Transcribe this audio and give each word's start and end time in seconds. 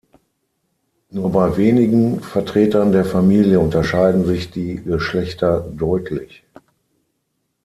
Nur 1.11 1.31
bei 1.31 1.57
wenigen 1.57 2.21
Vertretern 2.21 2.91
der 2.91 3.05
Familie 3.05 3.59
unterscheiden 3.59 4.25
sich 4.25 4.49
die 4.49 4.77
Geschlechter 4.83 5.59
deutlich. 5.77 6.43